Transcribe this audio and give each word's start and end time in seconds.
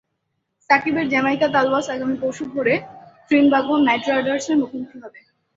সাকিবের 0.69 1.05
Jamaica 1.09 1.47
Tallawahs 1.53 1.87
আগামী 1.89 2.15
পরশু 2.21 2.43
ভোরে 2.51 2.75
ত্রিনবাগো 3.31 3.73
নাইট 3.79 4.03
রাইডার্সের 4.07 4.57
মুখোমুখি 4.61 4.97
হবে। 5.03 5.19